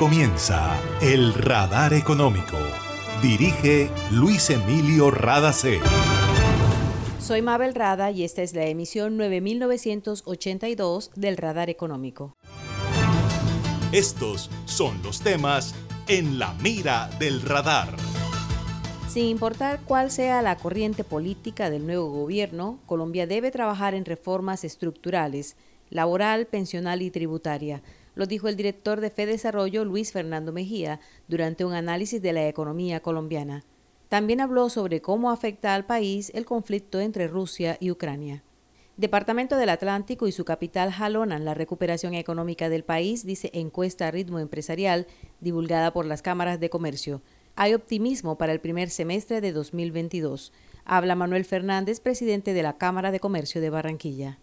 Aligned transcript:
comienza 0.00 0.80
El 1.02 1.34
Radar 1.34 1.92
Económico. 1.92 2.56
Dirige 3.20 3.90
Luis 4.10 4.48
Emilio 4.48 5.10
Radacé. 5.10 5.78
Soy 7.18 7.42
Mabel 7.42 7.74
Rada 7.74 8.10
y 8.10 8.24
esta 8.24 8.40
es 8.40 8.54
la 8.54 8.64
emisión 8.64 9.18
9982 9.18 11.10
del 11.16 11.36
Radar 11.36 11.68
Económico. 11.68 12.34
Estos 13.92 14.48
son 14.64 15.02
los 15.02 15.20
temas 15.20 15.74
en 16.08 16.38
la 16.38 16.54
mira 16.62 17.10
del 17.18 17.42
radar. 17.42 17.94
Sin 19.06 19.26
importar 19.26 19.80
cuál 19.84 20.10
sea 20.10 20.40
la 20.40 20.56
corriente 20.56 21.04
política 21.04 21.68
del 21.68 21.86
nuevo 21.86 22.08
gobierno, 22.08 22.78
Colombia 22.86 23.26
debe 23.26 23.50
trabajar 23.50 23.92
en 23.92 24.06
reformas 24.06 24.64
estructurales, 24.64 25.58
laboral, 25.90 26.46
pensional 26.46 27.02
y 27.02 27.10
tributaria 27.10 27.82
lo 28.14 28.26
dijo 28.26 28.48
el 28.48 28.56
director 28.56 29.00
de 29.00 29.10
Desarrollo 29.10 29.84
Luis 29.84 30.12
Fernando 30.12 30.52
Mejía 30.52 31.00
durante 31.28 31.64
un 31.64 31.72
análisis 31.72 32.20
de 32.20 32.32
la 32.32 32.46
economía 32.48 33.00
colombiana. 33.00 33.64
También 34.08 34.40
habló 34.40 34.68
sobre 34.70 35.00
cómo 35.00 35.30
afecta 35.30 35.74
al 35.74 35.86
país 35.86 36.32
el 36.34 36.44
conflicto 36.44 37.00
entre 37.00 37.28
Rusia 37.28 37.76
y 37.80 37.90
Ucrania. 37.90 38.42
Departamento 38.96 39.56
del 39.56 39.70
Atlántico 39.70 40.26
y 40.26 40.32
su 40.32 40.44
capital 40.44 40.90
jalonan 40.90 41.44
la 41.44 41.54
recuperación 41.54 42.12
económica 42.14 42.68
del 42.68 42.84
país, 42.84 43.24
dice 43.24 43.50
encuesta 43.54 44.08
a 44.08 44.10
ritmo 44.10 44.38
empresarial 44.38 45.06
divulgada 45.40 45.92
por 45.92 46.04
las 46.04 46.22
cámaras 46.22 46.60
de 46.60 46.68
comercio. 46.68 47.22
Hay 47.56 47.72
optimismo 47.72 48.36
para 48.36 48.52
el 48.52 48.60
primer 48.60 48.90
semestre 48.90 49.40
de 49.40 49.52
2022. 49.52 50.52
Habla 50.84 51.14
Manuel 51.14 51.44
Fernández, 51.44 52.00
presidente 52.00 52.52
de 52.52 52.62
la 52.62 52.76
Cámara 52.76 53.10
de 53.10 53.20
Comercio 53.20 53.60
de 53.60 53.70
Barranquilla. 53.70 54.38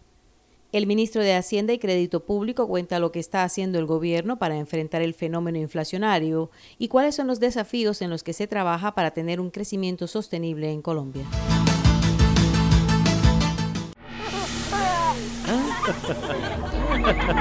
El 0.73 0.85
ministro 0.85 1.21
de 1.21 1.33
Hacienda 1.33 1.71
y 1.71 1.79
Crédito 1.79 2.25
Público 2.25 2.67
cuenta 2.67 2.99
lo 2.99 3.13
que 3.13 3.19
está 3.19 3.43
haciendo 3.43 3.79
el 3.79 3.85
gobierno 3.85 4.37
para 4.37 4.57
enfrentar 4.57 5.01
el 5.01 5.13
fenómeno 5.13 5.57
inflacionario 5.57 6.51
y 6.77 6.89
cuáles 6.89 7.15
son 7.15 7.27
los 7.27 7.39
desafíos 7.39 8.01
en 8.01 8.09
los 8.09 8.21
que 8.21 8.33
se 8.33 8.47
trabaja 8.47 8.93
para 8.93 9.11
tener 9.11 9.39
un 9.39 9.49
crecimiento 9.49 10.07
sostenible 10.07 10.69
en 10.69 10.81
Colombia. 10.81 11.25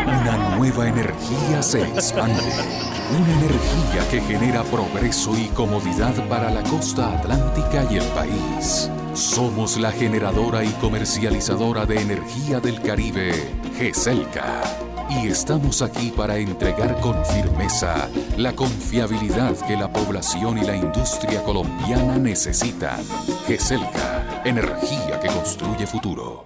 Una 0.07 0.57
nueva 0.57 0.89
energía 0.89 1.63
se 1.63 1.83
expande. 1.83 2.41
Una 3.11 3.39
energía 3.41 4.09
que 4.09 4.21
genera 4.21 4.63
progreso 4.63 5.37
y 5.37 5.49
comodidad 5.49 6.15
para 6.29 6.49
la 6.49 6.63
costa 6.63 7.19
atlántica 7.19 7.89
y 7.91 7.97
el 7.97 8.05
país. 8.11 8.89
Somos 9.17 9.79
la 9.79 9.93
generadora 9.93 10.63
y 10.63 10.69
comercializadora 10.73 11.87
de 11.87 12.03
energía 12.03 12.61
del 12.61 12.83
Caribe, 12.83 13.33
GESELCA. 13.79 14.63
Y 15.09 15.29
estamos 15.29 15.81
aquí 15.81 16.13
para 16.15 16.37
entregar 16.37 17.01
con 17.01 17.25
firmeza 17.25 18.11
la 18.37 18.53
confiabilidad 18.53 19.57
que 19.67 19.75
la 19.75 19.91
población 19.91 20.59
y 20.59 20.67
la 20.67 20.77
industria 20.77 21.43
colombiana 21.45 22.19
necesitan. 22.19 23.01
GESELCA, 23.47 24.43
energía 24.45 25.19
que 25.19 25.29
construye 25.29 25.87
futuro. 25.87 26.45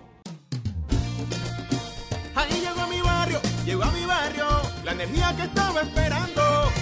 Ahí 2.37 2.61
llegó 2.61 2.83
a 2.83 2.87
mi 2.87 3.01
barrio, 3.01 3.41
llegó 3.67 3.83
a 3.83 3.91
mi 3.91 4.05
barrio, 4.05 4.47
la 4.85 4.93
energía 4.93 5.35
que 5.37 5.43
estaba 5.43 5.81
esperando, 5.81 6.40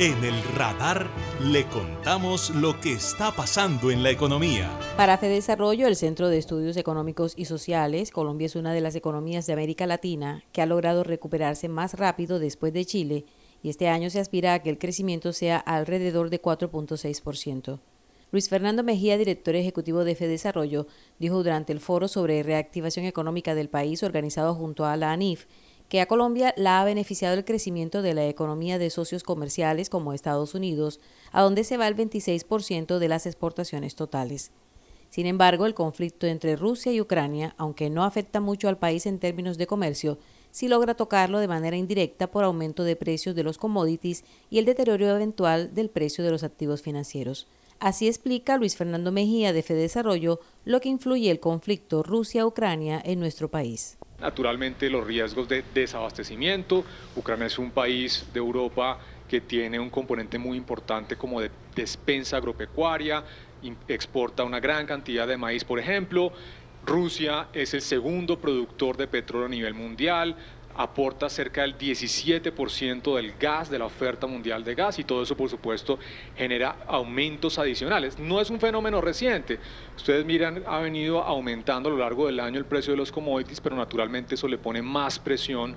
En 0.00 0.22
el 0.22 0.40
radar 0.54 1.10
le 1.42 1.66
contamos 1.66 2.50
lo 2.50 2.78
que 2.78 2.92
está 2.92 3.32
pasando 3.32 3.90
en 3.90 4.04
la 4.04 4.12
economía. 4.12 4.70
Para 4.96 5.16
Desarrollo, 5.16 5.88
el 5.88 5.96
Centro 5.96 6.28
de 6.28 6.38
Estudios 6.38 6.76
Económicos 6.76 7.32
y 7.36 7.46
Sociales, 7.46 8.12
Colombia 8.12 8.46
es 8.46 8.54
una 8.54 8.72
de 8.72 8.80
las 8.80 8.94
economías 8.94 9.48
de 9.48 9.54
América 9.54 9.88
Latina 9.88 10.44
que 10.52 10.62
ha 10.62 10.66
logrado 10.66 11.02
recuperarse 11.02 11.68
más 11.68 11.94
rápido 11.94 12.38
después 12.38 12.72
de 12.72 12.84
Chile 12.84 13.24
y 13.60 13.70
este 13.70 13.88
año 13.88 14.08
se 14.08 14.20
aspira 14.20 14.54
a 14.54 14.62
que 14.62 14.70
el 14.70 14.78
crecimiento 14.78 15.32
sea 15.32 15.58
alrededor 15.58 16.30
de 16.30 16.40
4.6%. 16.40 17.80
Luis 18.30 18.48
Fernando 18.48 18.84
Mejía, 18.84 19.18
director 19.18 19.56
ejecutivo 19.56 20.04
de 20.04 20.14
Desarrollo, 20.14 20.86
dijo 21.18 21.42
durante 21.42 21.72
el 21.72 21.80
foro 21.80 22.06
sobre 22.06 22.44
reactivación 22.44 23.04
económica 23.04 23.56
del 23.56 23.68
país 23.68 24.04
organizado 24.04 24.54
junto 24.54 24.84
a 24.84 24.96
la 24.96 25.10
ANIF 25.10 25.46
que 25.88 26.00
a 26.00 26.06
Colombia 26.06 26.52
la 26.56 26.80
ha 26.80 26.84
beneficiado 26.84 27.34
el 27.34 27.44
crecimiento 27.44 28.02
de 28.02 28.14
la 28.14 28.26
economía 28.26 28.78
de 28.78 28.90
socios 28.90 29.22
comerciales 29.22 29.88
como 29.88 30.12
Estados 30.12 30.54
Unidos, 30.54 31.00
a 31.32 31.42
donde 31.42 31.64
se 31.64 31.76
va 31.76 31.88
el 31.88 31.96
26% 31.96 32.98
de 32.98 33.08
las 33.08 33.26
exportaciones 33.26 33.94
totales. 33.94 34.52
Sin 35.10 35.26
embargo, 35.26 35.64
el 35.64 35.74
conflicto 35.74 36.26
entre 36.26 36.56
Rusia 36.56 36.92
y 36.92 37.00
Ucrania, 37.00 37.54
aunque 37.56 37.88
no 37.88 38.04
afecta 38.04 38.40
mucho 38.40 38.68
al 38.68 38.76
país 38.78 39.06
en 39.06 39.18
términos 39.18 39.56
de 39.56 39.66
comercio, 39.66 40.18
sí 40.50 40.68
logra 40.68 40.94
tocarlo 40.94 41.38
de 41.38 41.48
manera 41.48 41.76
indirecta 41.76 42.30
por 42.30 42.44
aumento 42.44 42.84
de 42.84 42.96
precios 42.96 43.34
de 43.34 43.42
los 43.42 43.56
commodities 43.56 44.24
y 44.50 44.58
el 44.58 44.66
deterioro 44.66 45.08
eventual 45.08 45.74
del 45.74 45.88
precio 45.88 46.22
de 46.24 46.30
los 46.30 46.42
activos 46.42 46.82
financieros. 46.82 47.46
Así 47.80 48.08
explica 48.08 48.56
Luis 48.56 48.76
Fernando 48.76 49.12
Mejía 49.12 49.52
de 49.52 49.62
Desarrollo 49.62 50.40
lo 50.64 50.80
que 50.80 50.88
influye 50.88 51.30
el 51.30 51.40
conflicto 51.40 52.02
Rusia-Ucrania 52.02 53.00
en 53.04 53.20
nuestro 53.20 53.48
país 53.48 53.98
naturalmente 54.20 54.90
los 54.90 55.06
riesgos 55.06 55.48
de 55.48 55.64
desabastecimiento. 55.74 56.84
Ucrania 57.16 57.46
es 57.46 57.58
un 57.58 57.70
país 57.70 58.26
de 58.32 58.38
Europa 58.38 58.98
que 59.28 59.40
tiene 59.40 59.78
un 59.78 59.90
componente 59.90 60.38
muy 60.38 60.56
importante 60.56 61.16
como 61.16 61.40
de 61.40 61.50
despensa 61.74 62.38
agropecuaria, 62.38 63.22
exporta 63.86 64.44
una 64.44 64.60
gran 64.60 64.86
cantidad 64.86 65.26
de 65.26 65.36
maíz, 65.36 65.64
por 65.64 65.78
ejemplo. 65.78 66.32
Rusia 66.84 67.48
es 67.52 67.74
el 67.74 67.82
segundo 67.82 68.38
productor 68.38 68.96
de 68.96 69.06
petróleo 69.06 69.46
a 69.46 69.50
nivel 69.50 69.74
mundial, 69.74 70.36
aporta 70.78 71.28
cerca 71.28 71.62
del 71.62 71.76
17% 71.76 73.16
del 73.16 73.32
gas, 73.38 73.68
de 73.68 73.80
la 73.80 73.84
oferta 73.84 74.28
mundial 74.28 74.62
de 74.62 74.76
gas, 74.76 74.98
y 75.00 75.04
todo 75.04 75.24
eso, 75.24 75.36
por 75.36 75.50
supuesto, 75.50 75.98
genera 76.36 76.76
aumentos 76.86 77.58
adicionales. 77.58 78.18
No 78.18 78.40
es 78.40 78.48
un 78.48 78.60
fenómeno 78.60 79.00
reciente. 79.00 79.58
Ustedes 79.96 80.24
miran, 80.24 80.62
ha 80.66 80.78
venido 80.78 81.22
aumentando 81.22 81.88
a 81.88 81.92
lo 81.92 81.98
largo 81.98 82.26
del 82.26 82.38
año 82.38 82.58
el 82.58 82.64
precio 82.64 82.92
de 82.92 82.96
los 82.96 83.10
commodities, 83.10 83.60
pero 83.60 83.74
naturalmente 83.74 84.36
eso 84.36 84.46
le 84.46 84.56
pone 84.56 84.80
más 84.80 85.18
presión 85.18 85.74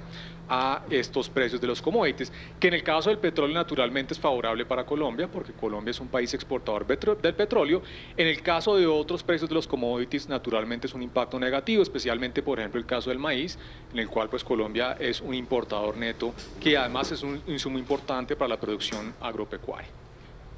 a 0.54 0.84
estos 0.90 1.30
precios 1.30 1.62
de 1.62 1.68
los 1.68 1.82
commodities, 1.82 2.30
que 2.60 2.68
en 2.68 2.74
el 2.74 2.84
caso 2.84 3.10
del 3.10 3.20
petróleo 3.20 3.56
naturalmente 3.56 4.14
es 4.14 4.20
favorable 4.20 4.66
para 4.66 4.86
Colombia, 4.86 5.30
porque 5.32 5.54
Colombia 5.54 5.92
es 5.92 6.00
un 6.02 6.10
país 6.10 6.34
exportador 6.34 6.86
del 6.86 7.34
petróleo. 7.34 7.82
En 8.18 8.28
el 8.28 8.42
caso 8.42 8.76
de 8.76 8.86
otros 8.86 9.24
precios 9.24 9.48
de 9.50 9.56
los 9.56 9.66
commodities, 9.66 10.28
naturalmente 10.28 10.88
es 10.88 10.94
un 10.94 11.04
impacto 11.04 11.40
negativo, 11.40 11.82
especialmente, 11.82 12.44
por 12.44 12.60
ejemplo, 12.60 12.82
el 12.82 12.86
caso 12.86 13.10
del 13.10 13.18
maíz, 13.18 13.58
en 13.94 14.00
el 14.00 14.10
cual 14.10 14.28
pues 14.28 14.44
Colombia 14.44 14.98
es 15.00 15.22
un 15.22 15.34
importador 15.34 15.96
neto, 15.96 16.34
que 16.60 16.78
además 16.78 17.14
es 17.14 17.24
un 17.24 17.42
insumo 17.48 17.80
importante 17.80 18.36
para 18.36 18.50
la 18.50 18.60
producción 18.60 19.14
agropecuaria. 19.22 19.90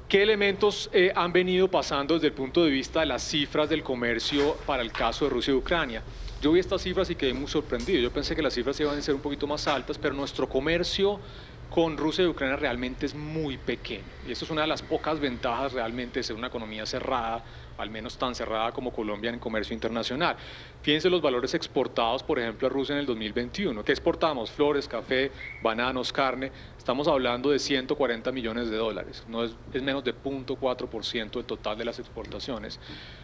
¿Qué 0.08 0.24
elementos 0.24 0.90
eh, 0.92 1.12
han 1.14 1.32
venido 1.32 1.68
pasando 1.68 2.14
desde 2.14 2.26
el 2.26 2.32
punto 2.32 2.64
de 2.64 2.70
vista 2.70 3.00
de 3.00 3.06
las 3.06 3.22
cifras 3.22 3.68
del 3.68 3.84
comercio 3.84 4.56
para 4.66 4.82
el 4.82 4.90
caso 4.90 5.26
de 5.26 5.30
Rusia 5.30 5.52
y 5.52 5.56
Ucrania? 5.56 6.02
Yo 6.44 6.52
vi 6.52 6.60
estas 6.60 6.82
cifras 6.82 7.08
y 7.08 7.14
quedé 7.14 7.32
muy 7.32 7.46
sorprendido. 7.46 8.00
Yo 8.00 8.10
pensé 8.10 8.36
que 8.36 8.42
las 8.42 8.52
cifras 8.52 8.78
iban 8.78 8.98
a 8.98 9.00
ser 9.00 9.14
un 9.14 9.22
poquito 9.22 9.46
más 9.46 9.66
altas, 9.66 9.96
pero 9.96 10.12
nuestro 10.12 10.46
comercio 10.46 11.18
con 11.70 11.96
Rusia 11.96 12.24
y 12.24 12.28
Ucrania 12.28 12.56
realmente 12.56 13.06
es 13.06 13.14
muy 13.14 13.58
pequeño. 13.58 14.04
Y 14.26 14.32
eso 14.32 14.44
es 14.44 14.50
una 14.50 14.62
de 14.62 14.68
las 14.68 14.82
pocas 14.82 15.18
ventajas 15.20 15.72
realmente 15.72 16.20
de 16.20 16.22
ser 16.22 16.36
una 16.36 16.46
economía 16.46 16.86
cerrada 16.86 17.42
al 17.78 17.90
menos 17.90 18.16
tan 18.16 18.34
cerrada 18.34 18.72
como 18.72 18.92
Colombia 18.92 19.30
en 19.30 19.38
comercio 19.38 19.74
internacional. 19.74 20.36
Fíjense 20.82 21.10
los 21.10 21.22
valores 21.22 21.54
exportados, 21.54 22.22
por 22.22 22.38
ejemplo, 22.38 22.68
a 22.68 22.70
Rusia 22.70 22.92
en 22.94 23.00
el 23.00 23.06
2021. 23.06 23.84
¿Qué 23.84 23.92
exportamos? 23.92 24.50
Flores, 24.50 24.86
café, 24.86 25.30
bananos, 25.62 26.12
carne. 26.12 26.52
Estamos 26.76 27.08
hablando 27.08 27.50
de 27.50 27.58
140 27.58 28.30
millones 28.32 28.70
de 28.70 28.76
dólares. 28.76 29.24
No 29.28 29.44
es 29.44 29.54
menos 29.72 30.04
de 30.04 30.14
0.4% 30.14 31.30
del 31.32 31.44
total 31.44 31.78
de 31.78 31.84
las 31.84 31.98
exportaciones. 31.98 32.78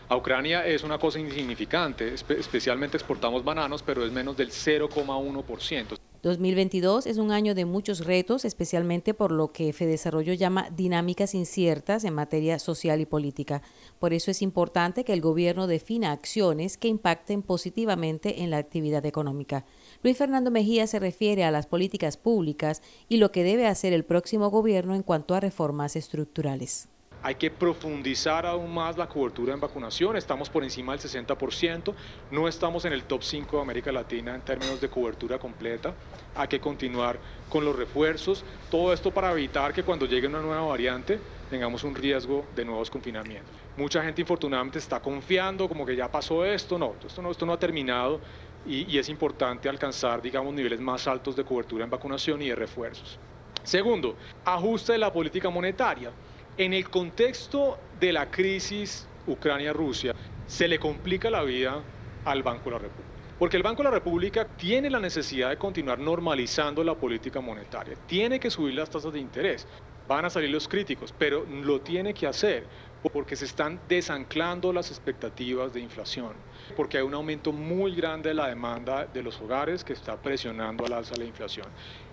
A 0.08 0.16
Ucrania 0.16 0.66
es 0.66 0.82
una 0.82 0.98
cosa 0.98 1.20
insignificante, 1.20 2.14
especialmente 2.14 2.96
exportamos 2.96 3.44
bananos, 3.44 3.82
pero 3.82 4.04
es 4.04 4.10
menos 4.10 4.36
del 4.36 4.50
0,1%. 4.50 6.09
2022 6.22 7.06
es 7.06 7.16
un 7.16 7.32
año 7.32 7.54
de 7.54 7.64
muchos 7.64 8.04
retos, 8.04 8.44
especialmente 8.44 9.14
por 9.14 9.32
lo 9.32 9.52
que 9.52 9.72
Fedesarrollo 9.72 10.34
llama 10.34 10.68
dinámicas 10.70 11.34
inciertas 11.34 12.04
en 12.04 12.12
materia 12.12 12.58
social 12.58 13.00
y 13.00 13.06
política. 13.06 13.62
Por 13.98 14.12
eso 14.12 14.30
es 14.30 14.42
importante 14.42 15.04
que 15.04 15.14
el 15.14 15.22
gobierno 15.22 15.66
defina 15.66 16.12
acciones 16.12 16.76
que 16.76 16.88
impacten 16.88 17.40
positivamente 17.40 18.42
en 18.42 18.50
la 18.50 18.58
actividad 18.58 19.06
económica. 19.06 19.64
Luis 20.02 20.18
Fernando 20.18 20.50
Mejía 20.50 20.86
se 20.86 20.98
refiere 20.98 21.44
a 21.44 21.50
las 21.50 21.66
políticas 21.66 22.18
públicas 22.18 22.82
y 23.08 23.16
lo 23.16 23.32
que 23.32 23.42
debe 23.42 23.66
hacer 23.66 23.94
el 23.94 24.04
próximo 24.04 24.50
gobierno 24.50 24.94
en 24.94 25.02
cuanto 25.02 25.34
a 25.34 25.40
reformas 25.40 25.96
estructurales. 25.96 26.88
Hay 27.22 27.34
que 27.34 27.50
profundizar 27.50 28.46
aún 28.46 28.72
más 28.72 28.96
la 28.96 29.06
cobertura 29.06 29.52
en 29.52 29.60
vacunación, 29.60 30.16
estamos 30.16 30.48
por 30.48 30.64
encima 30.64 30.96
del 30.96 31.02
60%, 31.02 31.92
no 32.30 32.48
estamos 32.48 32.86
en 32.86 32.94
el 32.94 33.04
top 33.04 33.22
5 33.22 33.56
de 33.56 33.62
América 33.62 33.92
Latina 33.92 34.34
en 34.34 34.40
términos 34.40 34.80
de 34.80 34.88
cobertura 34.88 35.38
completa, 35.38 35.92
hay 36.34 36.48
que 36.48 36.60
continuar 36.60 37.18
con 37.50 37.62
los 37.64 37.76
refuerzos, 37.76 38.42
todo 38.70 38.94
esto 38.94 39.10
para 39.10 39.32
evitar 39.32 39.74
que 39.74 39.82
cuando 39.82 40.06
llegue 40.06 40.28
una 40.28 40.40
nueva 40.40 40.62
variante 40.62 41.20
tengamos 41.50 41.84
un 41.84 41.94
riesgo 41.94 42.46
de 42.56 42.64
nuevos 42.64 42.88
confinamientos. 42.88 43.50
Mucha 43.76 44.02
gente 44.02 44.22
infortunadamente 44.22 44.78
está 44.78 45.00
confiando 45.00 45.68
como 45.68 45.84
que 45.84 45.94
ya 45.94 46.10
pasó 46.10 46.42
esto, 46.44 46.78
no, 46.78 46.94
esto 47.06 47.20
no, 47.20 47.30
esto 47.30 47.44
no 47.44 47.52
ha 47.52 47.58
terminado 47.58 48.18
y, 48.66 48.90
y 48.90 48.98
es 48.98 49.10
importante 49.10 49.68
alcanzar, 49.68 50.22
digamos, 50.22 50.54
niveles 50.54 50.80
más 50.80 51.06
altos 51.06 51.36
de 51.36 51.44
cobertura 51.44 51.84
en 51.84 51.90
vacunación 51.90 52.40
y 52.40 52.48
de 52.48 52.54
refuerzos. 52.54 53.18
Segundo, 53.62 54.16
ajuste 54.44 54.92
de 54.92 54.98
la 54.98 55.12
política 55.12 55.50
monetaria. 55.50 56.10
En 56.60 56.74
el 56.74 56.90
contexto 56.90 57.78
de 57.98 58.12
la 58.12 58.30
crisis 58.30 59.08
Ucrania-Rusia, 59.26 60.14
se 60.46 60.68
le 60.68 60.78
complica 60.78 61.30
la 61.30 61.42
vida 61.42 61.82
al 62.26 62.42
Banco 62.42 62.64
de 62.64 62.70
la 62.72 62.78
República. 62.80 63.08
Porque 63.38 63.56
el 63.56 63.62
Banco 63.62 63.78
de 63.78 63.84
la 63.84 63.94
República 63.94 64.44
tiene 64.44 64.90
la 64.90 65.00
necesidad 65.00 65.48
de 65.48 65.56
continuar 65.56 65.98
normalizando 65.98 66.84
la 66.84 66.94
política 66.94 67.40
monetaria, 67.40 67.96
tiene 68.06 68.38
que 68.38 68.50
subir 68.50 68.74
las 68.74 68.90
tasas 68.90 69.10
de 69.10 69.20
interés. 69.20 69.66
Van 70.06 70.26
a 70.26 70.28
salir 70.28 70.50
los 70.50 70.68
críticos, 70.68 71.14
pero 71.18 71.46
lo 71.46 71.80
tiene 71.80 72.12
que 72.12 72.26
hacer 72.26 72.66
porque 73.10 73.36
se 73.36 73.46
están 73.46 73.80
desanclando 73.88 74.70
las 74.70 74.90
expectativas 74.90 75.72
de 75.72 75.80
inflación, 75.80 76.34
porque 76.76 76.98
hay 76.98 77.04
un 77.04 77.14
aumento 77.14 77.52
muy 77.52 77.94
grande 77.94 78.28
de 78.28 78.34
la 78.34 78.48
demanda 78.48 79.06
de 79.06 79.22
los 79.22 79.40
hogares 79.40 79.82
que 79.82 79.94
está 79.94 80.20
presionando 80.20 80.84
al 80.84 80.92
alza 80.92 81.14
la 81.16 81.24
inflación. 81.24 81.68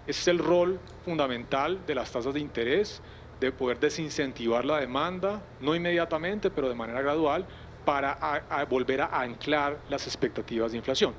Ese 0.08 0.22
es 0.22 0.28
el 0.30 0.40
rol 0.40 0.80
fundamental 1.04 1.86
de 1.86 1.96
las 1.96 2.10
tasas 2.10 2.34
de 2.34 2.40
interés 2.40 3.02
de 3.40 3.52
poder 3.52 3.80
desincentivar 3.80 4.66
la 4.66 4.80
demanda, 4.80 5.42
no 5.62 5.76
inmediatamente, 5.76 6.50
pero 6.50 6.70
de 6.70 6.76
manera 6.76 7.02
gradual, 7.02 7.46
para 7.86 8.66
volver 8.70 9.02
a 9.02 9.22
anclar 9.22 9.78
las 9.90 10.08
expectativas 10.08 10.72
de 10.72 10.78
inflación. 10.78 11.14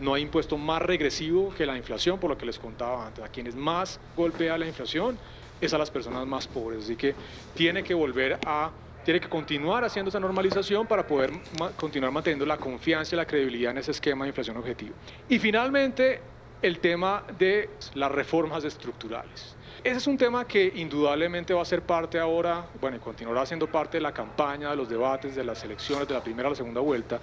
No 0.00 0.14
hay 0.14 0.22
impuesto 0.22 0.56
más 0.56 0.82
regresivo 0.82 1.52
que 1.56 1.66
la 1.66 1.76
inflación, 1.76 2.18
por 2.18 2.30
lo 2.30 2.38
que 2.38 2.46
les 2.46 2.58
contaba 2.58 3.06
antes. 3.06 3.24
A 3.24 3.28
quienes 3.28 3.54
más 3.54 4.00
golpea 4.16 4.56
la 4.58 4.66
inflación 4.66 5.18
es 5.60 5.74
a 5.74 5.78
las 5.78 5.90
personas 5.90 6.26
más 6.26 6.46
pobres. 6.46 6.84
Así 6.84 6.96
que 6.96 7.14
tiene 7.54 7.82
que 7.82 7.94
volver 7.94 8.38
a, 8.46 8.70
tiene 9.04 9.20
que 9.20 9.28
continuar 9.28 9.84
haciendo 9.84 10.08
esa 10.08 10.20
normalización 10.20 10.86
para 10.86 11.06
poder 11.06 11.32
continuar 11.76 12.12
manteniendo 12.12 12.46
la 12.46 12.56
confianza 12.56 13.14
y 13.14 13.18
la 13.18 13.26
credibilidad 13.26 13.72
en 13.72 13.78
ese 13.78 13.90
esquema 13.90 14.24
de 14.24 14.28
inflación 14.28 14.56
objetivo. 14.56 14.94
Y 15.28 15.38
finalmente, 15.38 16.20
el 16.62 16.78
tema 16.80 17.24
de 17.38 17.70
las 17.94 18.10
reformas 18.10 18.64
estructurales. 18.64 19.56
Ese 19.82 19.96
es 19.96 20.06
un 20.06 20.18
tema 20.18 20.46
que 20.46 20.72
indudablemente 20.76 21.54
va 21.54 21.62
a 21.62 21.64
ser 21.64 21.82
parte 21.82 22.18
ahora, 22.18 22.66
bueno, 22.80 22.98
y 22.98 23.00
continuará 23.00 23.46
siendo 23.46 23.66
parte 23.66 23.96
de 23.96 24.02
la 24.02 24.12
campaña, 24.12 24.70
de 24.70 24.76
los 24.76 24.88
debates, 24.88 25.34
de 25.34 25.42
las 25.42 25.64
elecciones, 25.64 26.06
de 26.06 26.14
la 26.14 26.22
primera 26.22 26.48
a 26.48 26.50
la 26.50 26.56
segunda 26.56 26.80
vuelta, 26.80 27.18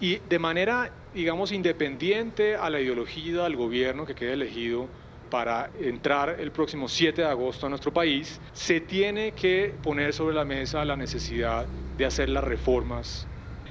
y 0.00 0.16
de 0.16 0.38
manera, 0.38 0.90
digamos, 1.14 1.52
independiente 1.52 2.56
a 2.56 2.68
la 2.70 2.80
ideología 2.80 3.44
del 3.44 3.56
gobierno 3.56 4.04
que 4.04 4.16
quede 4.16 4.32
elegido 4.32 4.88
para 5.30 5.70
entrar 5.80 6.40
el 6.40 6.50
próximo 6.50 6.88
7 6.88 7.22
de 7.22 7.28
agosto 7.28 7.66
a 7.66 7.68
nuestro 7.68 7.92
país, 7.92 8.40
se 8.52 8.80
tiene 8.80 9.32
que 9.32 9.72
poner 9.82 10.12
sobre 10.12 10.34
la 10.34 10.44
mesa 10.44 10.84
la 10.84 10.96
necesidad 10.96 11.66
de 11.96 12.04
hacer 12.04 12.28
las 12.28 12.44
reformas, 12.44 13.26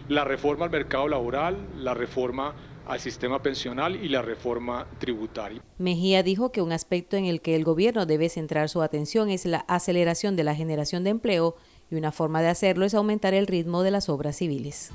la 0.08 0.24
reforma 0.24 0.66
al 0.66 0.72
mercado 0.72 1.08
laboral, 1.08 1.58
la 1.76 1.94
reforma 1.94 2.56
al 2.88 3.00
sistema 3.00 3.42
pensional 3.42 3.96
y 3.96 4.10
la 4.10 4.22
reforma 4.22 4.88
tributaria. 5.00 5.62
Mejía 5.78 6.24
dijo 6.24 6.52
que 6.52 6.62
un 6.62 6.72
aspecto 6.72 7.18
en 7.18 7.26
el 7.26 7.42
que 7.42 7.56
el 7.56 7.64
gobierno 7.64 8.06
debe 8.06 8.30
centrar 8.30 8.70
su 8.70 8.82
atención 8.82 9.30
es 9.30 9.46
la 9.46 9.60
aceleración 9.68 10.36
de 10.36 10.44
la 10.44 10.56
generación 10.56 11.04
de 11.04 11.12
empleo 11.12 11.56
y 11.90 11.96
una 11.96 12.12
forma 12.12 12.42
de 12.42 12.50
hacerlo 12.50 12.86
es 12.86 12.94
aumentar 12.94 13.34
el 13.34 13.48
ritmo 13.48 13.84
de 13.84 13.92
las 13.92 14.10
obras 14.10 14.38
civiles. 14.38 14.92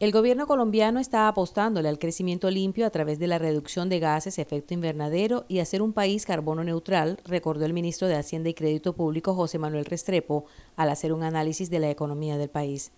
El 0.00 0.12
gobierno 0.12 0.46
colombiano 0.46 0.98
está 0.98 1.28
apostándole 1.28 1.86
al 1.86 1.98
crecimiento 1.98 2.50
limpio 2.50 2.86
a 2.86 2.90
través 2.90 3.18
de 3.18 3.26
la 3.26 3.36
reducción 3.38 3.90
de 3.90 4.00
gases, 4.00 4.38
efecto 4.38 4.72
invernadero 4.72 5.44
y 5.46 5.58
hacer 5.58 5.82
un 5.82 5.92
país 5.92 6.24
carbono 6.24 6.64
neutral, 6.64 7.18
recordó 7.26 7.66
el 7.66 7.74
ministro 7.74 8.08
de 8.08 8.16
Hacienda 8.16 8.48
y 8.48 8.54
Crédito 8.54 8.94
Público 8.94 9.34
José 9.34 9.58
Manuel 9.58 9.84
Restrepo 9.84 10.46
al 10.74 10.88
hacer 10.88 11.12
un 11.12 11.22
análisis 11.22 11.68
de 11.68 11.80
la 11.80 11.90
economía 11.90 12.38
del 12.38 12.48
país. 12.48 12.92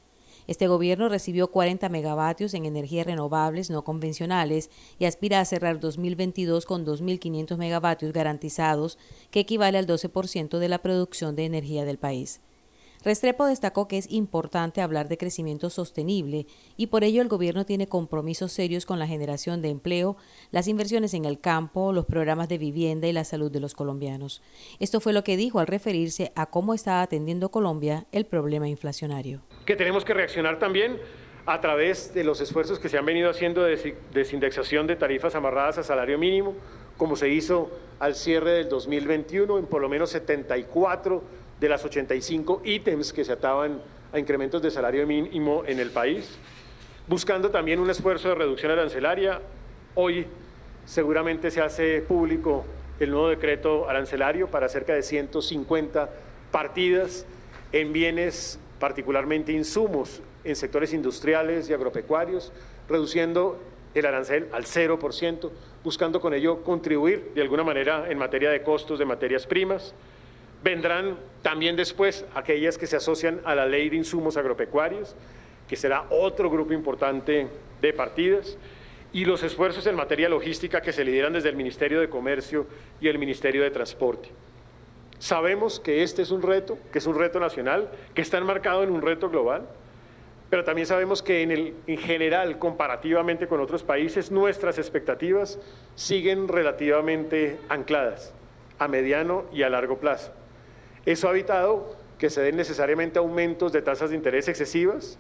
Este 0.47 0.67
gobierno 0.67 1.09
recibió 1.09 1.51
40 1.51 1.89
megavatios 1.89 2.55
en 2.55 2.67
energías 2.67 3.07
renovables 3.07 3.71
no 3.71 3.85
convencionales 3.85 4.71
y 4.99 5.05
aspira 5.05 5.41
a 5.41 5.45
cerrar 5.45 5.81
2022 5.81 6.67
con 6.67 6.85
2.500 6.85 7.57
megavatios 7.57 8.13
garantizados, 8.13 8.99
que 9.31 9.41
equivale 9.41 9.79
al 9.79 9.87
12% 9.87 10.59
de 10.59 10.69
la 10.69 10.79
producción 10.79 11.37
de 11.37 11.45
energía 11.45 11.85
del 11.85 11.99
país. 11.99 12.41
Restrepo 13.05 13.47
destacó 13.47 13.89
que 13.89 13.99
es 13.99 14.11
importante 14.11 14.81
hablar 14.81 15.09
de 15.09 15.19
crecimiento 15.19 15.71
sostenible 15.71 16.47
y 16.77 16.87
por 16.87 17.03
ello 17.03 17.21
el 17.21 17.29
gobierno 17.29 17.67
tiene 17.67 17.89
compromisos 17.89 18.53
serios 18.53 18.87
con 18.87 19.01
la 19.01 19.09
generación 19.09 19.61
de 19.61 19.71
empleo, 19.71 20.17
las 20.53 20.69
inversiones 20.69 21.13
en 21.15 21.25
el 21.25 21.41
campo, 21.41 21.93
los 21.93 22.07
programas 22.07 22.49
de 22.49 22.59
vivienda 22.59 23.09
y 23.09 23.13
la 23.13 23.25
salud 23.25 23.51
de 23.51 23.59
los 23.59 23.75
colombianos. 23.75 24.41
Esto 24.79 25.01
fue 25.01 25.13
lo 25.13 25.25
que 25.25 25.37
dijo 25.37 25.59
al 25.59 25.67
referirse 25.67 26.33
a 26.37 26.47
cómo 26.47 26.75
está 26.75 27.03
atendiendo 27.03 27.51
Colombia 27.51 28.07
el 28.13 28.25
problema 28.25 28.69
inflacionario. 28.69 29.43
Que 29.67 29.75
tenemos 29.75 30.05
que 30.05 30.15
reaccionar 30.15 30.61
también 30.61 30.99
a 31.45 31.61
través 31.61 32.15
de 32.15 32.23
los 32.23 32.41
esfuerzos 32.41 32.79
que 32.79 32.89
se 32.89 32.99
han 32.99 33.05
venido 33.05 33.29
haciendo 33.29 33.65
de 33.65 33.97
desindexación 34.13 34.87
de 34.87 34.95
tarifas 34.95 35.35
amarradas 35.35 35.79
a 35.79 35.83
salario 35.83 36.19
mínimo, 36.19 36.55
como 36.97 37.17
se 37.17 37.31
hizo 37.31 37.69
al 37.99 38.15
cierre 38.15 38.53
del 38.53 38.69
2021 38.69 39.59
en 39.59 39.67
por 39.67 39.81
lo 39.81 39.89
menos 39.89 40.11
74 40.11 41.23
de 41.63 41.69
las 41.69 41.85
85 41.85 42.63
ítems 42.65 43.13
que 43.13 43.25
se 43.25 43.31
ataban 43.31 43.81
a 44.13 44.19
incrementos 44.19 44.61
de 44.61 44.69
salario 44.69 45.07
mínimo 45.07 45.63
en 45.65 45.79
el 45.79 45.91
país, 45.91 46.37
buscando 47.07 47.51
también 47.51 47.79
un 47.79 47.89
esfuerzo 47.89 48.31
de 48.31 48.35
reducción 48.35 48.73
arancelaria. 48.73 49.41
Hoy 49.95 50.27
seguramente 50.85 51.53
se 51.53 51.61
hace 51.61 52.03
público 52.03 52.65
el 52.99 53.13
nuevo 53.13 53.29
decreto 53.29 53.89
arancelario 53.89 54.49
para 54.49 54.69
cerca 54.69 54.93
de 54.93 55.05
150 55.05 56.11
partidas 56.51 57.27
en 57.71 57.93
bienes, 57.93 58.59
particularmente 58.81 59.53
insumos, 59.53 60.21
en 60.43 60.57
sectores 60.57 60.93
industriales 60.93 61.71
y 61.71 61.75
agropecuarios, 61.75 62.53
reduciendo 62.89 63.61
el 63.95 64.05
arancel 64.05 64.49
al 64.51 64.65
0%, 64.65 65.51
buscando 65.85 66.21
con 66.21 66.35
ello 66.35 66.65
contribuir 66.65 67.31
de 67.37 67.43
alguna 67.43 67.63
manera 67.63 68.11
en 68.11 68.19
materia 68.19 68.51
de 68.51 68.65
costos 68.65 68.99
de 68.99 69.05
materias 69.05 69.47
primas. 69.47 69.95
Vendrán 70.63 71.17
también 71.43 71.75
después 71.75 72.25
aquellas 72.35 72.79
que 72.79 72.87
se 72.87 72.97
asocian 72.97 73.41
a 73.45 73.55
la 73.55 73.67
ley 73.67 73.89
de 73.91 73.97
insumos 73.97 74.37
agropecuarios, 74.37 75.17
que 75.69 75.77
será 75.77 76.07
otro 76.11 76.51
grupo 76.51 76.73
importante 76.73 77.49
de 77.81 77.93
partidas, 77.93 78.57
y 79.13 79.25
los 79.25 79.43
esfuerzos 79.43 79.87
en 79.87 79.97
materia 79.97 80.29
logística 80.29 80.81
que 80.81 80.93
se 80.93 81.05
lideran 81.05 81.33
desde 81.33 81.51
el 81.51 81.57
Ministerio 81.57 82.01
de 82.01 82.09
Comercio 82.09 82.67
y 83.01 83.09
el 83.09 83.19
Ministerio 83.19 83.63
de 83.63 83.71
Transporte. 83.71 84.31
Sabemos 85.19 85.81
que 85.81 86.03
este 86.03 86.23
es 86.23 86.31
un 86.31 86.43
reto, 86.43 86.79
que 86.93 86.99
es 86.99 87.07
un 87.07 87.19
reto 87.19 87.39
nacional, 87.39 87.91
que 88.15 88.23
está 88.23 88.39
enmarcado 88.39 88.83
en 88.83 88.91
un 88.91 89.03
reto 89.03 89.29
global, 89.29 89.69
pero 90.49 90.65
también 90.65 90.87
sabemos 90.87 91.23
que 91.23 91.43
en, 91.43 91.51
el, 91.51 91.75
en 91.87 91.99
general, 91.99 92.59
comparativamente 92.59 93.47
con 93.47 93.61
otros 93.61 93.83
países, 93.83 94.31
nuestras 94.31 94.79
expectativas 94.79 95.59
siguen 95.95 96.49
relativamente 96.49 97.59
ancladas 97.69 98.35
a 98.79 98.89
mediano 98.89 99.45
y 99.53 99.63
a 99.63 99.71
largo 99.71 99.99
plazo. 99.99 100.33
Eso 101.05 101.29
ha 101.29 101.33
evitado 101.33 101.97
que 102.19 102.31
se 102.31 102.41
den 102.43 102.57
necesariamente 102.57 103.19
aumentos 103.19 103.73
de 103.73 103.83
tasas 103.83 104.11
de 104.11 104.17
interés 104.17 104.49
excesivas, 104.49 105.19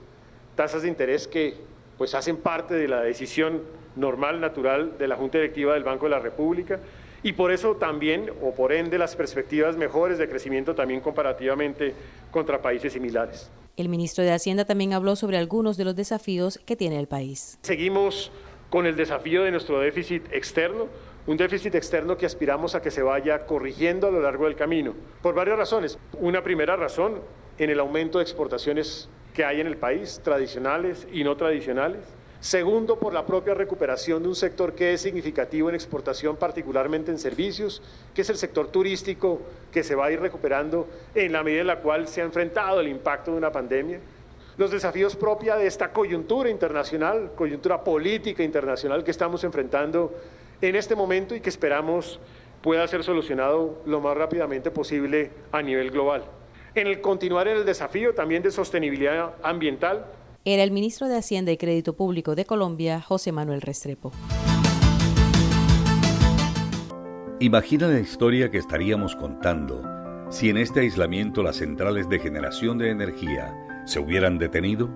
tasas 0.55 0.83
de 0.83 0.89
interés 0.89 1.27
que 1.27 1.57
pues 1.99 2.15
hacen 2.15 2.37
parte 2.37 2.75
de 2.75 2.89
la 2.89 3.03
decisión 3.03 3.63
normal, 3.97 4.41
natural 4.41 4.97
de 4.99 5.09
la 5.09 5.17
Junta 5.17 5.39
Directiva 5.39 5.75
del 5.75 5.85
Banco 5.85 6.07
de 6.07 6.11
la 6.11 6.21
República 6.21 6.81
y 7.23 7.33
por 7.33 7.53
eso 7.53 7.77
también, 7.77 8.31
o 8.43 8.53
por 8.55 8.73
ende, 8.73 8.99
las 8.99 9.15
perspectivas 9.15 9.77
mejores 9.77 10.19
de 10.19 10.29
crecimiento 10.29 10.75
también 10.75 11.01
comparativamente 11.01 11.95
contra 12.31 12.61
países 12.61 12.93
similares. 12.93 13.51
El 13.77 13.89
ministro 13.89 14.25
de 14.25 14.33
Hacienda 14.33 14.65
también 14.65 14.93
habló 14.93 15.17
sobre 15.17 15.39
algunos 15.39 15.77
de 15.77 15.85
los 15.85 15.97
desafíos 15.97 16.61
que 16.67 16.77
tiene 16.77 16.99
el 16.99 17.07
país. 17.07 17.59
Seguimos 17.63 18.31
con 18.71 18.87
el 18.87 18.97
desafío 18.97 19.45
de 19.45 19.51
nuestro 19.51 19.81
déficit 19.81 20.25
externo, 20.33 20.89
un 21.27 21.37
déficit 21.37 21.75
externo 21.75 22.17
que 22.17 22.27
aspiramos 22.27 22.75
a 22.75 22.83
que 22.83 22.91
se 22.91 23.03
vaya 23.03 23.47
corrigiendo 23.47 24.09
a 24.09 24.11
lo 24.11 24.21
largo 24.21 24.47
del 24.47 24.57
camino, 24.57 24.95
por 25.23 25.35
varias 25.35 25.57
razones. 25.57 25.99
Una 26.19 26.43
primera 26.43 26.77
razón, 26.77 27.21
en 27.59 27.71
el 27.71 27.79
aumento 27.79 28.19
de 28.19 28.25
exportaciones 28.25 29.09
que 29.33 29.45
hay 29.45 29.61
en 29.61 29.67
el 29.67 29.77
país, 29.77 30.21
tradicionales 30.23 31.07
y 31.13 31.23
no 31.23 31.37
tradicionales. 31.37 32.01
Segundo, 32.41 32.99
por 32.99 33.15
la 33.15 33.25
propia 33.25 33.55
recuperación 33.55 34.25
de 34.25 34.29
un 34.29 34.35
sector 34.35 34.75
que 34.75 34.95
es 34.95 35.01
significativo 35.01 35.69
en 35.69 35.77
exportación, 35.77 36.37
particularmente 36.37 37.13
en 37.13 37.19
servicios, 37.19 37.83
que 38.13 38.23
es 38.23 38.31
el 38.31 38.37
sector 38.37 38.67
turístico, 38.67 39.41
que 39.71 39.85
se 39.85 39.95
va 39.95 40.07
a 40.07 40.11
ir 40.11 40.21
recuperando 40.21 40.89
en 41.15 41.33
la 41.33 41.45
medida 41.45 41.61
en 41.61 41.69
la 41.69 41.79
cual 41.79 42.09
se 42.09 42.21
ha 42.21 42.25
enfrentado 42.25 42.81
el 42.81 42.89
impacto 42.89 43.31
de 43.31 43.37
una 43.37 43.53
pandemia. 43.53 44.01
Los 44.57 44.73
desafíos 44.73 45.15
propios 45.15 45.57
de 45.59 45.69
esta 45.69 45.93
coyuntura 45.93 46.51
internacional, 46.51 47.31
coyuntura 47.37 47.85
política 47.85 48.43
internacional 48.43 49.05
que 49.05 49.13
estamos 49.13 49.45
enfrentando 49.45 50.13
en 50.63 50.77
este 50.77 50.95
momento 50.95 51.35
y 51.35 51.41
que 51.41 51.49
esperamos 51.49 52.21
pueda 52.63 52.87
ser 52.87 53.03
solucionado 53.03 53.83
lo 53.85 54.01
más 54.01 54.17
rápidamente 54.17 54.71
posible 54.71 55.31
a 55.51 55.61
nivel 55.61 55.91
global. 55.91 56.25
En 56.75 56.87
el 56.87 57.01
continuar 57.01 57.49
en 57.49 57.59
el 57.59 57.65
desafío 57.67 58.15
también 58.15 58.43
de 58.43 58.51
sostenibilidad 58.51 59.35
ambiental, 59.43 60.07
era 60.45 60.63
el 60.63 60.71
ministro 60.71 61.09
de 61.09 61.17
Hacienda 61.17 61.53
y 61.53 61.57
Crédito 61.57 61.95
Público 61.95 62.35
de 62.35 62.45
Colombia, 62.45 63.01
José 63.01 63.31
Manuel 63.31 63.61
Restrepo. 63.61 64.13
Imagina 67.39 67.89
la 67.89 68.01
historia 68.01 68.51
que 68.51 68.59
estaríamos 68.59 69.15
contando 69.17 69.83
si 70.31 70.49
en 70.49 70.57
este 70.57 70.81
aislamiento 70.81 71.43
las 71.43 71.57
centrales 71.57 72.09
de 72.09 72.19
generación 72.19 72.79
de 72.79 72.91
energía 72.91 73.55
se 73.85 74.01
hubieran 74.01 74.39
detenido. 74.39 74.89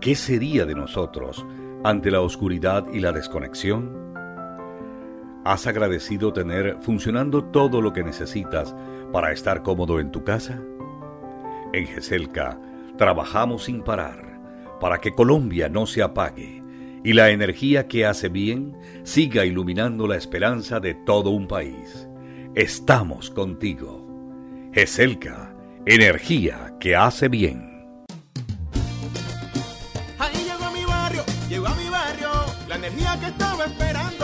¿Qué 0.00 0.14
sería 0.14 0.66
de 0.66 0.74
nosotros 0.74 1.44
ante 1.82 2.10
la 2.10 2.20
oscuridad 2.20 2.86
y 2.92 3.00
la 3.00 3.12
desconexión? 3.12 4.03
¿Has 5.44 5.66
agradecido 5.66 6.32
tener 6.32 6.78
funcionando 6.80 7.44
todo 7.44 7.80
lo 7.80 7.92
que 7.92 8.02
necesitas 8.02 8.74
para 9.12 9.32
estar 9.32 9.62
cómodo 9.62 10.00
en 10.00 10.10
tu 10.10 10.24
casa? 10.24 10.60
En 11.72 11.86
GESELCA, 11.86 12.58
Trabajamos 12.96 13.64
sin 13.64 13.82
parar 13.82 14.38
para 14.80 14.98
que 14.98 15.12
Colombia 15.12 15.68
no 15.68 15.86
se 15.86 16.02
apague 16.02 16.62
y 17.02 17.12
la 17.12 17.30
energía 17.30 17.88
que 17.88 18.06
hace 18.06 18.28
bien 18.28 18.76
siga 19.02 19.44
iluminando 19.44 20.06
la 20.06 20.16
esperanza 20.16 20.78
de 20.78 20.94
todo 20.94 21.30
un 21.30 21.48
país. 21.48 22.08
Estamos 22.54 23.30
contigo. 23.30 24.06
GESELCA, 24.72 25.54
energía 25.86 26.74
que 26.78 26.94
hace 26.94 27.28
bien. 27.28 27.96
Ahí 30.18 30.36
llegó 30.44 30.64
a 30.64 30.70
mi 30.70 30.84
barrio, 30.84 31.24
llegó 31.48 31.66
a 31.66 31.74
mi 31.74 31.88
barrio, 31.88 32.30
la 32.68 32.76
energía 32.76 33.18
que 33.18 33.26
estaba 33.26 33.64
esperando, 33.64 34.23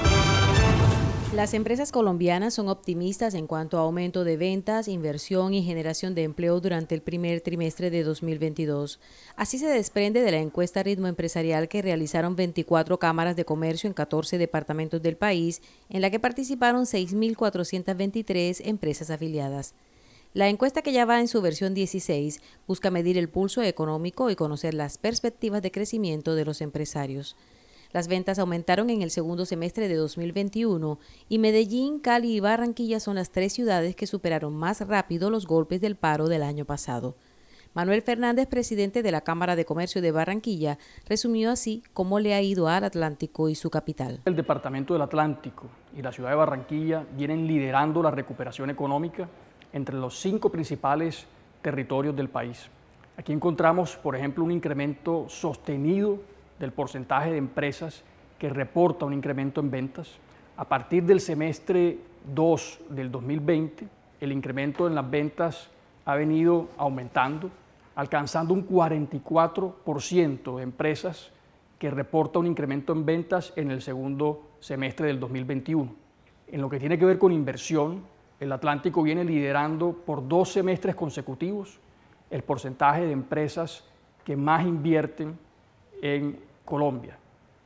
Las 1.35 1.53
empresas 1.53 1.93
colombianas 1.93 2.55
son 2.55 2.67
optimistas 2.67 3.35
en 3.35 3.47
cuanto 3.47 3.77
a 3.77 3.81
aumento 3.81 4.25
de 4.25 4.35
ventas, 4.35 4.89
inversión 4.89 5.53
y 5.53 5.63
generación 5.63 6.13
de 6.13 6.23
empleo 6.23 6.59
durante 6.59 6.93
el 6.93 7.01
primer 7.01 7.39
trimestre 7.39 7.89
de 7.89 8.03
2022. 8.03 8.99
Así 9.37 9.57
se 9.57 9.67
desprende 9.67 10.23
de 10.23 10.31
la 10.31 10.39
encuesta 10.39 10.83
Ritmo 10.83 11.07
Empresarial 11.07 11.69
que 11.69 11.81
realizaron 11.81 12.35
24 12.35 12.99
cámaras 12.99 13.37
de 13.37 13.45
comercio 13.45 13.87
en 13.87 13.93
14 13.93 14.37
departamentos 14.37 15.01
del 15.01 15.15
país, 15.15 15.61
en 15.89 16.01
la 16.01 16.09
que 16.11 16.19
participaron 16.19 16.83
6.423 16.83 18.63
empresas 18.65 19.09
afiliadas. 19.09 19.73
La 20.33 20.49
encuesta 20.49 20.81
que 20.81 20.91
ya 20.91 21.05
va 21.05 21.21
en 21.21 21.29
su 21.29 21.41
versión 21.41 21.73
16 21.73 22.41
busca 22.67 22.91
medir 22.91 23.17
el 23.17 23.29
pulso 23.29 23.61
económico 23.61 24.29
y 24.29 24.35
conocer 24.35 24.73
las 24.73 24.97
perspectivas 24.97 25.61
de 25.61 25.71
crecimiento 25.71 26.35
de 26.35 26.43
los 26.43 26.59
empresarios. 26.59 27.37
Las 27.93 28.07
ventas 28.07 28.39
aumentaron 28.39 28.89
en 28.89 29.01
el 29.01 29.11
segundo 29.11 29.45
semestre 29.45 29.89
de 29.89 29.95
2021 29.95 30.97
y 31.27 31.39
Medellín, 31.39 31.99
Cali 31.99 32.35
y 32.35 32.39
Barranquilla 32.39 33.01
son 33.01 33.15
las 33.15 33.31
tres 33.31 33.51
ciudades 33.51 33.97
que 33.97 34.07
superaron 34.07 34.55
más 34.55 34.87
rápido 34.87 35.29
los 35.29 35.45
golpes 35.45 35.81
del 35.81 35.97
paro 35.97 36.29
del 36.29 36.43
año 36.43 36.63
pasado. 36.63 37.15
Manuel 37.73 38.01
Fernández, 38.01 38.47
presidente 38.47 39.01
de 39.01 39.11
la 39.11 39.21
Cámara 39.21 39.55
de 39.55 39.65
Comercio 39.65 40.01
de 40.01 40.11
Barranquilla, 40.11 40.77
resumió 41.07 41.51
así 41.51 41.83
cómo 41.93 42.19
le 42.19 42.33
ha 42.33 42.41
ido 42.41 42.67
al 42.67 42.83
Atlántico 42.83 43.49
y 43.49 43.55
su 43.55 43.69
capital. 43.69 44.19
El 44.25 44.35
Departamento 44.35 44.93
del 44.93 45.03
Atlántico 45.03 45.67
y 45.95 46.01
la 46.01 46.11
ciudad 46.11 46.29
de 46.29 46.35
Barranquilla 46.35 47.05
vienen 47.15 47.47
liderando 47.47 48.01
la 48.03 48.11
recuperación 48.11 48.69
económica 48.69 49.29
entre 49.73 49.95
los 49.95 50.19
cinco 50.19 50.49
principales 50.49 51.25
territorios 51.61 52.15
del 52.15 52.29
país. 52.29 52.69
Aquí 53.17 53.31
encontramos, 53.33 53.95
por 53.97 54.15
ejemplo, 54.15 54.43
un 54.43 54.51
incremento 54.51 55.27
sostenido 55.29 56.19
del 56.61 56.71
porcentaje 56.71 57.31
de 57.31 57.37
empresas 57.37 58.03
que 58.39 58.49
reporta 58.49 59.05
un 59.05 59.13
incremento 59.13 59.59
en 59.59 59.69
ventas. 59.69 60.17
A 60.55 60.63
partir 60.65 61.03
del 61.03 61.19
semestre 61.19 61.97
2 62.33 62.79
del 62.89 63.11
2020, 63.11 63.87
el 64.21 64.31
incremento 64.31 64.87
en 64.87 64.95
las 64.95 65.09
ventas 65.09 65.69
ha 66.05 66.15
venido 66.15 66.69
aumentando, 66.77 67.49
alcanzando 67.95 68.53
un 68.53 68.67
44% 68.67 70.55
de 70.57 70.63
empresas 70.63 71.31
que 71.77 71.89
reporta 71.89 72.39
un 72.39 72.47
incremento 72.47 72.93
en 72.93 73.05
ventas 73.05 73.53
en 73.55 73.71
el 73.71 73.81
segundo 73.81 74.51
semestre 74.59 75.07
del 75.07 75.19
2021. 75.19 75.91
En 76.47 76.61
lo 76.61 76.69
que 76.69 76.79
tiene 76.79 76.97
que 76.97 77.05
ver 77.05 77.17
con 77.17 77.31
inversión, 77.31 78.03
el 78.39 78.51
Atlántico 78.51 79.01
viene 79.01 79.23
liderando 79.23 79.93
por 79.93 80.27
dos 80.27 80.51
semestres 80.51 80.95
consecutivos 80.95 81.79
el 82.29 82.43
porcentaje 82.43 83.05
de 83.05 83.11
empresas 83.11 83.83
que 84.23 84.35
más 84.35 84.65
invierten 84.65 85.37
en 86.01 86.50
Colombia, 86.71 87.17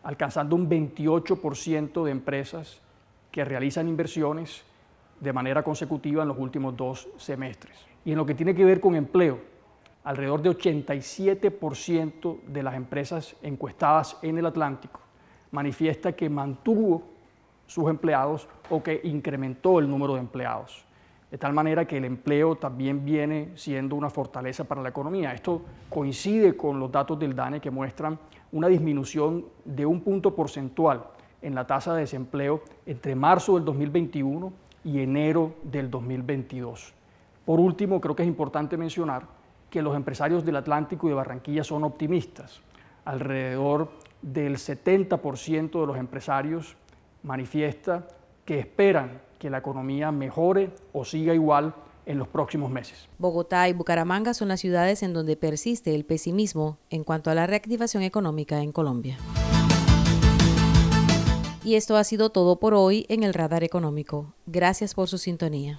alcanzando 0.01 0.55
un 0.55 0.67
28% 0.67 2.03
de 2.03 2.09
empresas 2.09 2.81
que 3.29 3.45
realizan 3.45 3.87
inversiones 3.87 4.63
de 5.19 5.31
manera 5.31 5.61
consecutiva 5.61 6.23
en 6.23 6.29
los 6.29 6.39
últimos 6.39 6.75
dos 6.75 7.07
semestres. 7.17 7.77
Y 8.03 8.13
en 8.13 8.17
lo 8.17 8.25
que 8.25 8.33
tiene 8.33 8.55
que 8.55 8.65
ver 8.65 8.79
con 8.79 8.95
empleo, 8.95 9.39
alrededor 10.05 10.41
de 10.41 10.49
87% 10.49 12.41
de 12.47 12.63
las 12.63 12.73
empresas 12.73 13.35
encuestadas 13.43 14.17
en 14.23 14.39
el 14.39 14.47
Atlántico 14.47 15.01
manifiesta 15.51 16.13
que 16.13 16.27
mantuvo 16.27 17.03
sus 17.67 17.87
empleados 17.87 18.47
o 18.71 18.81
que 18.81 19.01
incrementó 19.03 19.77
el 19.77 19.87
número 19.87 20.15
de 20.15 20.21
empleados. 20.21 20.83
De 21.35 21.39
tal 21.39 21.51
manera 21.51 21.83
que 21.83 21.97
el 21.97 22.05
empleo 22.05 22.55
también 22.55 23.03
viene 23.03 23.49
siendo 23.55 23.97
una 23.97 24.09
fortaleza 24.09 24.63
para 24.63 24.81
la 24.81 24.87
economía. 24.87 25.33
Esto 25.33 25.63
coincide 25.89 26.55
con 26.55 26.79
los 26.79 26.89
datos 26.89 27.19
del 27.19 27.35
DANE 27.35 27.59
que 27.59 27.69
muestran 27.69 28.17
una 28.53 28.69
disminución 28.69 29.43
de 29.65 29.85
un 29.85 29.99
punto 29.99 30.33
porcentual 30.33 31.03
en 31.41 31.53
la 31.53 31.67
tasa 31.67 31.93
de 31.93 31.99
desempleo 31.99 32.61
entre 32.85 33.15
marzo 33.15 33.55
del 33.55 33.65
2021 33.65 34.53
y 34.85 35.01
enero 35.01 35.55
del 35.61 35.91
2022. 35.91 36.93
Por 37.43 37.59
último, 37.59 37.99
creo 37.99 38.15
que 38.15 38.23
es 38.23 38.29
importante 38.29 38.77
mencionar 38.77 39.23
que 39.69 39.81
los 39.81 39.93
empresarios 39.93 40.45
del 40.45 40.55
Atlántico 40.55 41.07
y 41.07 41.09
de 41.09 41.15
Barranquilla 41.15 41.65
son 41.65 41.83
optimistas. 41.83 42.61
Alrededor 43.03 43.91
del 44.21 44.55
70% 44.55 45.81
de 45.81 45.85
los 45.85 45.97
empresarios 45.97 46.77
manifiesta 47.23 48.07
que 48.45 48.57
esperan 48.59 49.24
que 49.45 49.51
la 49.51 49.59
economía 49.59 50.11
mejore 50.11 50.71
o 50.91 51.05
siga 51.05 51.31
igual 51.35 51.75
en 52.07 52.17
los 52.17 52.27
próximos 52.27 52.71
meses. 52.71 53.07
Bogotá 53.19 53.69
y 53.69 53.73
Bucaramanga 53.73 54.33
son 54.33 54.47
las 54.47 54.59
ciudades 54.59 55.03
en 55.03 55.13
donde 55.13 55.37
persiste 55.37 55.93
el 55.93 56.03
pesimismo 56.03 56.79
en 56.89 57.03
cuanto 57.03 57.29
a 57.29 57.35
la 57.35 57.45
reactivación 57.45 58.01
económica 58.01 58.63
en 58.63 58.71
Colombia. 58.71 59.19
Y 61.63 61.75
esto 61.75 61.95
ha 61.95 62.03
sido 62.03 62.31
todo 62.31 62.59
por 62.59 62.73
hoy 62.73 63.05
en 63.07 63.21
el 63.21 63.35
Radar 63.35 63.63
Económico. 63.63 64.33
Gracias 64.47 64.95
por 64.95 65.09
su 65.09 65.19
sintonía. 65.19 65.77